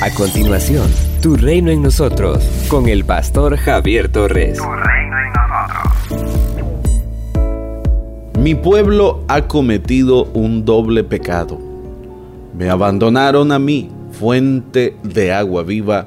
A 0.00 0.14
continuación, 0.14 0.86
Tu 1.20 1.34
Reino 1.34 1.72
en 1.72 1.82
Nosotros, 1.82 2.44
con 2.68 2.88
el 2.88 3.04
pastor 3.04 3.56
Javier 3.56 4.08
Torres. 4.08 4.56
Tu 4.56 4.62
Reino 4.62 5.16
en 5.18 5.32
Nosotros. 6.12 6.38
Mi 8.38 8.54
pueblo 8.54 9.24
ha 9.26 9.48
cometido 9.48 10.26
un 10.34 10.64
doble 10.64 11.02
pecado. 11.02 11.58
Me 12.56 12.70
abandonaron 12.70 13.50
a 13.50 13.58
mí, 13.58 13.90
fuente 14.12 14.96
de 15.02 15.32
agua 15.32 15.64
viva, 15.64 16.06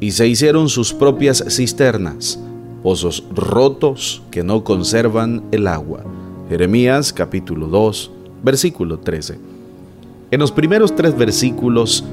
y 0.00 0.10
se 0.10 0.28
hicieron 0.28 0.68
sus 0.68 0.92
propias 0.92 1.42
cisternas, 1.48 2.38
pozos 2.82 3.24
rotos 3.34 4.22
que 4.30 4.42
no 4.42 4.64
conservan 4.64 5.44
el 5.50 5.66
agua. 5.66 6.04
Jeremías 6.50 7.10
capítulo 7.10 7.68
2, 7.68 8.10
versículo 8.42 8.98
13. 8.98 9.38
En 10.30 10.40
los 10.40 10.52
primeros 10.52 10.94
tres 10.94 11.16
versículos, 11.16 12.04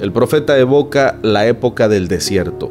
el 0.00 0.12
profeta 0.12 0.58
evoca 0.58 1.18
la 1.22 1.46
época 1.46 1.88
del 1.88 2.08
desierto, 2.08 2.70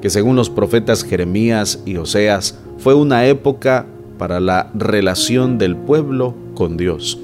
que 0.00 0.10
según 0.10 0.36
los 0.36 0.50
profetas 0.50 1.04
Jeremías 1.04 1.80
y 1.84 1.96
Oseas 1.96 2.58
fue 2.78 2.94
una 2.94 3.26
época 3.26 3.86
para 4.18 4.40
la 4.40 4.70
relación 4.74 5.58
del 5.58 5.76
pueblo 5.76 6.34
con 6.54 6.76
Dios. 6.76 7.18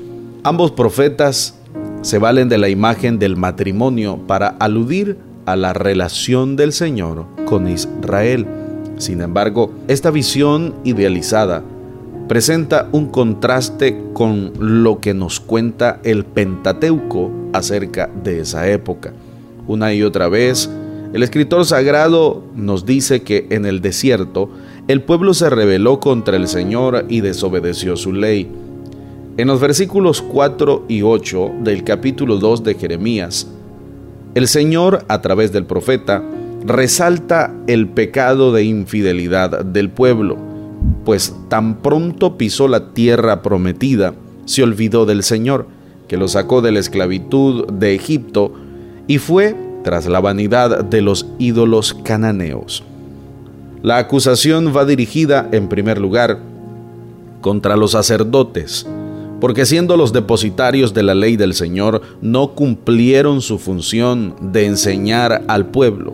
Ambos 0.45 0.71
profetas 0.71 1.59
se 2.03 2.19
valen 2.19 2.49
de 2.49 2.59
la 2.59 2.69
imagen 2.69 3.19
del 3.19 3.37
matrimonio 3.37 4.19
para 4.27 4.49
aludir 4.49 5.17
a 5.47 5.57
la 5.57 5.73
relación 5.73 6.57
del 6.57 6.73
Señor 6.73 7.25
con 7.47 7.69
Israel. 7.69 8.47
Sin 8.99 9.23
embargo, 9.23 9.73
esta 9.89 10.11
visión 10.11 10.75
idealizada 10.85 11.63
presenta 12.29 12.89
un 12.93 13.07
contraste 13.07 13.99
con 14.13 14.53
lo 14.59 15.01
que 15.01 15.15
nos 15.15 15.41
cuenta 15.41 16.01
el 16.05 16.25
Pentateuco 16.25 17.31
acerca 17.55 18.11
de 18.23 18.41
esa 18.41 18.69
época. 18.69 19.13
Una 19.69 19.93
y 19.93 20.03
otra 20.03 20.29
vez, 20.29 20.71
el 21.13 21.23
escritor 21.23 21.67
sagrado 21.67 22.43
nos 22.57 22.87
dice 22.87 23.23
que 23.23 23.47
en 23.51 23.67
el 23.67 23.83
desierto 23.83 24.49
el 24.89 25.03
pueblo 25.03 25.35
se 25.35 25.51
rebeló 25.51 26.01
contra 26.01 26.37
el 26.37 26.49
Señor 26.49 27.05
y 27.11 27.21
desobedeció 27.21 27.95
su 27.97 28.15
ley. 28.15 28.51
En 29.37 29.47
los 29.47 29.61
versículos 29.61 30.23
4 30.23 30.87
y 30.89 31.03
8 31.03 31.53
del 31.63 31.85
capítulo 31.85 32.39
2 32.39 32.65
de 32.65 32.75
Jeremías, 32.77 33.47
el 34.35 34.49
Señor, 34.49 35.05
a 35.09 35.21
través 35.21 35.53
del 35.53 35.67
profeta, 35.67 36.23
resalta 36.65 37.55
el 37.67 37.89
pecado 37.89 38.53
de 38.53 38.65
infidelidad 38.65 39.67
del 39.67 39.91
pueblo, 39.91 40.39
pues 41.05 41.35
tan 41.49 41.83
pronto 41.83 42.39
pisó 42.39 42.69
la 42.69 42.95
tierra 42.95 43.43
prometida, 43.43 44.15
se 44.47 44.63
olvidó 44.63 45.05
del 45.05 45.23
Señor, 45.23 45.67
que 46.09 46.17
lo 46.17 46.27
sacó 46.27 46.63
de 46.63 46.73
la 46.73 46.79
esclavitud 46.79 47.67
de 47.71 47.95
Egipto 47.95 48.55
y 49.09 49.19
fue 49.19 49.57
tras 49.83 50.07
la 50.07 50.21
vanidad 50.21 50.85
de 50.85 51.01
los 51.01 51.27
ídolos 51.39 51.97
cananeos. 52.05 52.85
La 53.83 53.99
acusación 53.99 54.73
va 54.77 54.85
dirigida, 54.85 55.49
en 55.51 55.69
primer 55.69 55.99
lugar, 55.99 56.39
contra 57.41 57.77
los 57.77 57.93
sacerdotes, 57.93 58.87
porque 59.41 59.67
siendo 59.67 59.97
los 59.97 60.13
depositarios 60.13 60.95
de 60.95 61.05
la 61.05 61.15
ley 61.15 61.37
del 61.37 61.55
Señor, 61.55 62.03
no 62.21 62.55
cumplieron 62.55 63.41
su 63.41 63.59
función 63.59 64.35
de 64.41 64.67
enseñar 64.67 65.45
al 65.47 65.67
pueblo. 65.67 66.13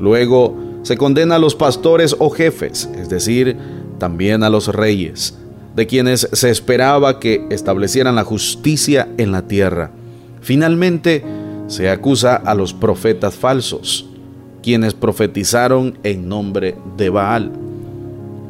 Luego 0.00 0.56
se 0.82 0.96
condena 0.96 1.36
a 1.36 1.40
los 1.40 1.54
pastores 1.54 2.14
o 2.18 2.30
jefes, 2.30 2.88
es 2.96 3.08
decir, 3.08 3.56
también 3.98 4.44
a 4.44 4.50
los 4.50 4.68
reyes, 4.68 5.36
de 5.74 5.86
quienes 5.86 6.28
se 6.32 6.50
esperaba 6.50 7.18
que 7.18 7.44
establecieran 7.50 8.14
la 8.14 8.24
justicia 8.24 9.08
en 9.18 9.32
la 9.32 9.42
tierra. 9.42 9.90
Finalmente, 10.40 11.24
se 11.66 11.88
acusa 11.88 12.36
a 12.36 12.54
los 12.54 12.74
profetas 12.74 13.34
falsos, 13.34 14.06
quienes 14.62 14.94
profetizaron 14.94 15.98
en 16.02 16.28
nombre 16.28 16.76
de 16.96 17.10
Baal. 17.10 17.52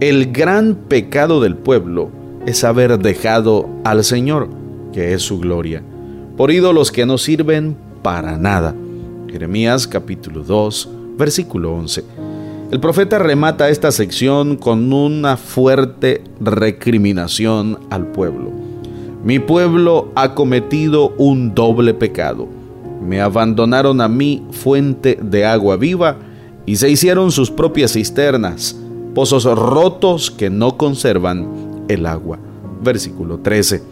El 0.00 0.32
gran 0.32 0.74
pecado 0.74 1.40
del 1.40 1.56
pueblo 1.56 2.10
es 2.46 2.64
haber 2.64 2.98
dejado 2.98 3.68
al 3.84 4.04
Señor, 4.04 4.48
que 4.92 5.14
es 5.14 5.22
su 5.22 5.38
gloria, 5.38 5.82
por 6.36 6.50
ídolos 6.50 6.90
que 6.90 7.06
no 7.06 7.18
sirven 7.18 7.76
para 8.02 8.36
nada. 8.36 8.74
Jeremías 9.30 9.86
capítulo 9.86 10.42
2, 10.42 10.88
versículo 11.16 11.74
11. 11.74 12.04
El 12.70 12.80
profeta 12.80 13.18
remata 13.18 13.68
esta 13.68 13.92
sección 13.92 14.56
con 14.56 14.92
una 14.92 15.36
fuerte 15.36 16.22
recriminación 16.40 17.78
al 17.90 18.08
pueblo. 18.08 18.50
Mi 19.22 19.38
pueblo 19.38 20.10
ha 20.16 20.34
cometido 20.34 21.14
un 21.16 21.54
doble 21.54 21.94
pecado 21.94 22.48
me 23.06 23.20
abandonaron 23.20 24.00
a 24.00 24.08
mí 24.08 24.42
fuente 24.50 25.18
de 25.20 25.44
agua 25.44 25.76
viva 25.76 26.16
y 26.66 26.76
se 26.76 26.90
hicieron 26.90 27.30
sus 27.30 27.50
propias 27.50 27.92
cisternas, 27.92 28.76
pozos 29.14 29.44
rotos 29.44 30.30
que 30.30 30.48
no 30.48 30.76
conservan 30.76 31.84
el 31.88 32.06
agua. 32.06 32.38
Versículo 32.82 33.38
13. 33.38 33.82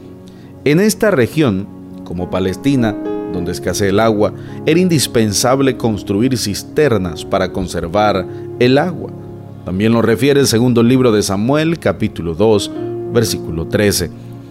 En 0.65 0.81
esta 0.81 1.11
región, 1.11 1.67
como 2.05 2.31
Palestina, 2.31 2.97
donde 3.33 3.53
escasea 3.53 3.89
el 3.89 4.01
agua, 4.01 4.33
era 4.67 4.81
indispensable 4.81 5.77
construir 5.77 6.37
cisternas 6.39 7.25
para 7.25 7.53
conservar 7.53 8.27
el 8.59 8.78
agua. 8.78 9.11
También 9.65 9.93
lo 9.93 10.03
refiere 10.03 10.41
el 10.41 10.47
segundo 10.47 10.83
libro 10.83 11.12
de 11.12 11.22
Samuel, 11.22 11.78
capítulo 11.78 12.34
2, 12.34 12.71
versículo 13.12 13.67
13. 13.67 14.11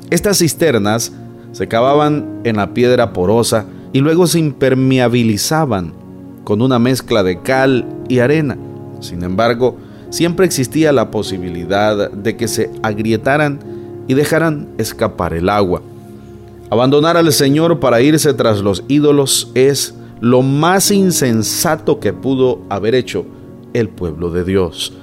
Estas 0.10 0.38
cisternas 0.38 1.12
se 1.52 1.68
cavaban 1.68 2.42
en 2.44 2.58
la 2.58 2.74
piedra 2.74 3.14
porosa 3.14 3.66
y 3.94 4.00
luego 4.00 4.28
se 4.28 4.40
impermeabilizaban 4.40 5.94
con 6.44 6.62
una 6.62 6.80
mezcla 6.80 7.24
de 7.24 7.42
cal 7.42 7.86
y 8.08 8.20
arena. 8.20 8.58
Sin 9.00 9.24
embargo, 9.24 9.78
siempre 10.10 10.46
existía 10.46 10.92
la 10.92 11.12
posibilidad 11.12 12.12
de 12.12 12.38
que 12.38 12.48
se 12.48 12.70
agrietaran 12.84 13.60
y 14.08 14.14
dejaran 14.14 14.68
escapar 14.78 15.34
el 15.34 15.50
agua. 15.50 15.82
Abandonar 16.70 17.18
al 17.18 17.32
Señor 17.34 17.80
para 17.80 18.02
irse 18.02 18.34
tras 18.34 18.62
los 18.62 18.84
ídolos 18.88 19.52
es 19.56 19.94
lo 20.22 20.42
más 20.42 20.92
insensato 20.92 22.00
que 22.00 22.14
pudo 22.14 22.62
haber 22.70 22.96
hecho 22.96 23.26
el 23.74 23.90
pueblo 23.90 24.30
de 24.30 24.44
Dios. 24.44 24.94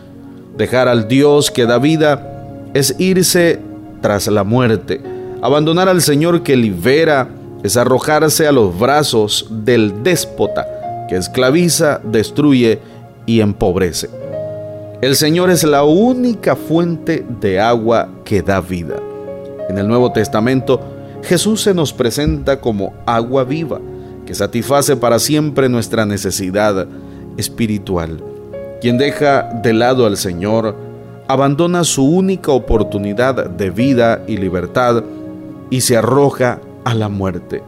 Dejar 0.56 0.88
al 0.88 1.09
Dios 1.09 1.50
que 1.50 1.66
da 1.66 1.78
vida 1.78 2.70
es 2.75 2.94
irse 2.99 3.60
tras 4.00 4.28
la 4.28 4.44
muerte. 4.44 5.00
Abandonar 5.43 5.88
al 5.88 6.03
Señor 6.03 6.43
que 6.43 6.56
libera 6.56 7.28
es 7.63 7.77
arrojarse 7.77 8.47
a 8.47 8.53
los 8.53 8.79
brazos 8.79 9.47
del 9.51 10.03
déspota 10.03 11.07
que 11.09 11.17
esclaviza, 11.17 12.01
destruye 12.05 12.79
y 13.27 13.41
empobrece. 13.41 14.09
El 15.01 15.17
Señor 15.17 15.51
es 15.51 15.65
la 15.65 15.85
única 15.85 16.57
fuente 16.57 17.25
de 17.41 17.61
agua 17.61 18.09
que 18.25 18.43
da 18.43 18.61
vida. 18.61 18.97
En 19.69 19.79
el 19.79 19.89
Nuevo 19.89 20.13
Testamento, 20.13 20.81
Jesús 21.23 21.63
se 21.63 21.75
nos 21.75 21.93
presenta 21.93 22.61
como 22.61 22.95
agua 23.07 23.45
viva, 23.45 23.81
que 24.27 24.35
satisface 24.35 24.97
para 24.97 25.19
siempre 25.19 25.69
nuestra 25.69 26.05
necesidad 26.05 26.87
espiritual. 27.37 28.23
Quien 28.81 28.99
deja 28.99 29.43
de 29.63 29.73
lado 29.73 30.07
al 30.07 30.17
Señor, 30.17 30.77
abandona 31.27 31.85
su 31.85 32.05
única 32.05 32.53
oportunidad 32.53 33.49
de 33.51 33.71
vida 33.71 34.23
y 34.27 34.37
libertad 34.37 35.05
y 35.71 35.81
se 35.81 35.97
arroja 35.97 36.61
a 36.88 36.94
la 36.94 37.10
muerte. 37.10 37.62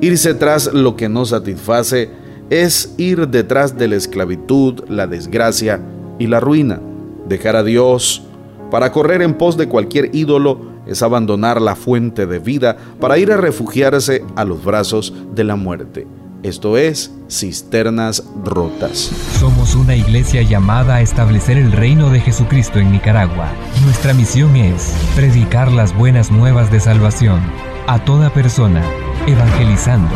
Irse 0.00 0.34
tras 0.34 0.72
lo 0.72 0.96
que 0.96 1.08
no 1.08 1.24
satisface 1.24 2.10
es 2.50 2.92
ir 2.98 3.28
detrás 3.28 3.78
de 3.78 3.86
la 3.86 3.94
esclavitud, 3.94 4.82
la 4.88 5.06
desgracia 5.06 5.80
y 6.18 6.26
la 6.26 6.40
ruina. 6.40 6.80
Dejar 7.28 7.54
a 7.54 7.62
Dios 7.62 8.24
para 8.72 8.90
correr 8.90 9.22
en 9.22 9.34
pos 9.34 9.56
de 9.56 9.68
cualquier 9.68 10.12
ídolo 10.12 10.74
es 10.88 11.02
abandonar 11.04 11.62
la 11.62 11.76
fuente 11.76 12.26
de 12.26 12.40
vida 12.40 12.76
para 12.98 13.16
ir 13.16 13.30
a 13.30 13.36
refugiarse 13.36 14.24
a 14.34 14.44
los 14.44 14.62
brazos 14.64 15.14
de 15.32 15.44
la 15.44 15.54
muerte. 15.54 16.08
Esto 16.42 16.76
es 16.76 17.14
cisternas 17.30 18.24
rotas. 18.44 19.12
Somos 19.38 19.76
una 19.76 19.94
iglesia 19.94 20.42
llamada 20.42 20.96
a 20.96 21.00
establecer 21.00 21.58
el 21.58 21.70
reino 21.70 22.10
de 22.10 22.20
Jesucristo 22.20 22.80
en 22.80 22.90
Nicaragua. 22.90 23.52
Nuestra 23.84 24.12
misión 24.14 24.56
es 24.56 24.94
predicar 25.14 25.70
las 25.70 25.96
buenas 25.96 26.32
nuevas 26.32 26.72
de 26.72 26.80
salvación 26.80 27.40
a 27.86 28.02
toda 28.02 28.30
persona, 28.30 28.82
evangelizando, 29.26 30.14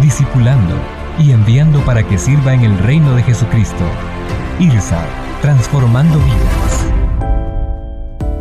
discipulando 0.00 0.74
y 1.18 1.30
enviando 1.30 1.80
para 1.84 2.02
que 2.02 2.18
sirva 2.18 2.54
en 2.54 2.62
el 2.62 2.76
reino 2.78 3.14
de 3.14 3.22
Jesucristo. 3.22 3.84
IRSA, 4.58 5.04
transformando 5.40 6.18
vidas. 6.18 6.86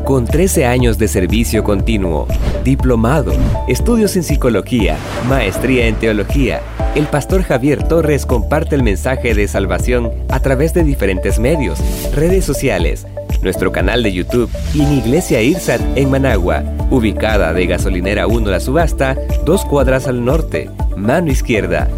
Con 0.03 0.25
13 0.25 0.65
años 0.65 0.97
de 0.97 1.07
servicio 1.07 1.63
continuo, 1.63 2.27
diplomado, 2.63 3.31
estudios 3.67 4.15
en 4.15 4.23
psicología, 4.23 4.97
maestría 5.29 5.87
en 5.87 5.95
teología, 5.95 6.61
el 6.95 7.05
pastor 7.05 7.43
Javier 7.43 7.87
Torres 7.87 8.25
comparte 8.25 8.75
el 8.75 8.83
mensaje 8.83 9.33
de 9.33 9.47
salvación 9.47 10.11
a 10.29 10.39
través 10.41 10.73
de 10.73 10.83
diferentes 10.83 11.39
medios, 11.39 11.79
redes 12.13 12.43
sociales, 12.43 13.07
nuestro 13.43 13.71
canal 13.71 14.01
de 14.01 14.13
YouTube 14.13 14.49
y 14.73 14.81
en 14.81 14.93
Iglesia 14.93 15.41
Irsat 15.41 15.81
en 15.95 16.09
Managua, 16.09 16.63
ubicada 16.89 17.53
de 17.53 17.67
Gasolinera 17.67 18.27
1 18.27 18.49
La 18.49 18.59
Subasta, 18.59 19.15
dos 19.45 19.65
cuadras 19.65 20.07
al 20.07 20.23
norte, 20.25 20.69
mano 20.95 21.31
izquierda. 21.31 21.89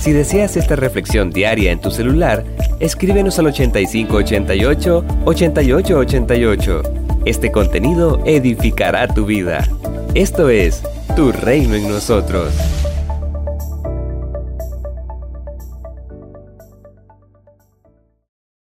Si 0.00 0.12
deseas 0.12 0.56
esta 0.56 0.76
reflexión 0.76 1.30
diaria 1.30 1.72
en 1.72 1.80
tu 1.80 1.90
celular, 1.90 2.44
escríbenos 2.80 3.38
al 3.38 3.46
8588 3.46 5.04
8888. 5.24 6.82
Este 7.24 7.50
contenido 7.50 8.20
edificará 8.26 9.08
tu 9.08 9.24
vida. 9.24 9.66
Esto 10.14 10.50
es 10.50 10.82
Tu 11.16 11.32
Reino 11.32 11.74
en 11.74 11.88
Nosotros. 11.88 12.52